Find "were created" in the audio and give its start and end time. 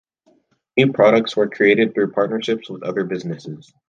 1.37-1.93